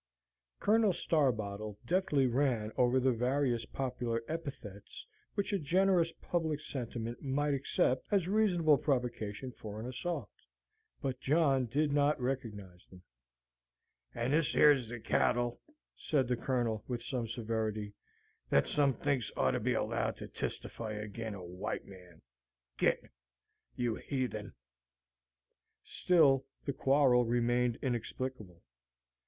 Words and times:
Colonel 0.59 0.93
Starbottle 0.93 1.77
deftly 1.85 2.25
ran 2.25 2.71
over 2.75 2.99
the 2.99 3.11
various 3.11 3.67
popular 3.67 4.23
epithets 4.27 5.05
which 5.35 5.53
a 5.53 5.59
generous 5.59 6.11
public 6.11 6.59
sentiment 6.59 7.21
might 7.21 7.53
accept 7.53 8.07
as 8.09 8.27
reasonable 8.27 8.79
provocation 8.79 9.51
for 9.51 9.79
an 9.79 9.85
assault. 9.85 10.31
But 11.03 11.19
John 11.19 11.67
did 11.67 11.91
not 11.93 12.19
recognize 12.19 12.83
them. 12.87 13.03
"And 14.15 14.33
this 14.33 14.55
yer's 14.55 14.89
the 14.89 14.99
cattle," 14.99 15.61
said 15.95 16.27
the 16.27 16.35
Colonel, 16.35 16.83
with 16.87 17.03
some 17.03 17.27
severity, 17.27 17.93
"that 18.49 18.67
some 18.67 18.95
thinks 18.95 19.31
oughter 19.37 19.59
be 19.59 19.73
allowed 19.75 20.17
to 20.17 20.27
testify 20.27 20.93
ag'in' 20.93 21.35
a 21.35 21.45
White 21.45 21.85
Man! 21.85 22.23
Git 22.79 23.03
you 23.75 23.97
heathen!" 23.97 24.53
Still 25.83 26.47
the 26.65 26.73
quarrel 26.73 27.23
remained 27.23 27.77
inexplicable. 27.83 28.63